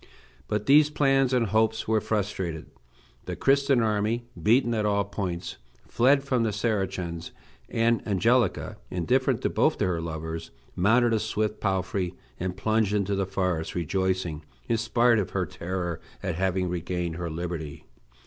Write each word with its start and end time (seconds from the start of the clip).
But 0.47 0.65
these 0.65 0.89
plans 0.89 1.31
and 1.31 1.45
hopes 1.45 1.87
were 1.87 2.01
frustrated. 2.01 2.71
The 3.25 3.35
Christian 3.35 3.83
army, 3.83 4.25
beaten 4.41 4.73
at 4.73 4.83
all 4.83 5.03
points, 5.03 5.57
fled 5.87 6.23
from 6.23 6.41
the 6.41 6.51
Saracens; 6.51 7.31
and 7.69 8.01
Angelica, 8.07 8.77
indifferent 8.89 9.43
to 9.43 9.49
both 9.51 9.79
her 9.79 10.01
lovers, 10.01 10.49
mounted 10.75 11.13
a 11.13 11.19
swift 11.19 11.59
palfrey 11.61 12.15
and 12.39 12.57
plunged 12.57 12.95
into 12.95 13.13
the 13.13 13.27
forest, 13.27 13.75
rejoicing, 13.75 14.43
in 14.67 14.77
spite 14.77 15.19
of 15.19 15.29
her 15.29 15.45
terror, 15.45 16.01
at 16.23 16.33
having 16.33 16.67
regained 16.67 17.17
her 17.17 17.29
liberty. 17.29 17.85